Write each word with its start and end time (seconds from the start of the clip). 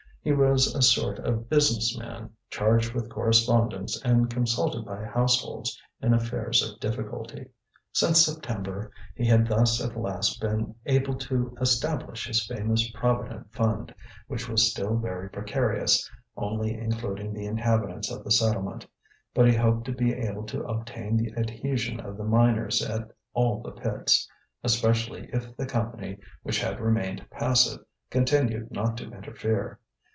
He 0.23 0.33
was 0.33 0.75
a 0.75 0.83
sort 0.83 1.17
of 1.17 1.49
business 1.49 1.97
man, 1.97 2.29
charged 2.51 2.93
with 2.93 3.09
correspondence 3.09 3.99
and 4.03 4.29
consulted 4.29 4.85
by 4.85 5.03
households 5.03 5.75
in 5.99 6.13
affairs 6.13 6.61
of 6.61 6.79
difficulty. 6.79 7.47
Since 7.91 8.23
September 8.23 8.91
he 9.15 9.25
had 9.25 9.47
thus 9.47 9.83
at 9.83 9.97
last 9.99 10.39
been 10.39 10.75
able 10.85 11.15
to 11.15 11.57
establish 11.59 12.27
his 12.27 12.45
famous 12.45 12.87
Provident 12.91 13.51
Fund, 13.51 13.95
which 14.27 14.47
was 14.47 14.69
still 14.69 14.95
very 14.95 15.27
precarious, 15.27 16.07
only 16.37 16.75
including 16.75 17.33
the 17.33 17.47
inhabitants 17.47 18.11
of 18.11 18.23
the 18.23 18.29
settlement; 18.29 18.85
but 19.33 19.47
he 19.47 19.55
hoped 19.55 19.85
to 19.85 19.91
be 19.91 20.13
able 20.13 20.43
to 20.43 20.63
obtain 20.65 21.17
the 21.17 21.33
adhesion 21.35 21.99
of 21.99 22.15
the 22.17 22.23
miners 22.25 22.83
at 22.83 23.09
all 23.33 23.59
the 23.63 23.71
pits, 23.71 24.29
especially 24.63 25.31
if 25.33 25.57
the 25.57 25.65
Company, 25.65 26.19
which 26.43 26.59
had 26.61 26.79
remained 26.79 27.25
passive, 27.31 27.79
continued 28.11 28.69
not 28.69 28.97
to 28.97 29.05
interfere. 29.11 29.79